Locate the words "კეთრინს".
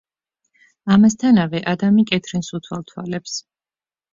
2.13-2.51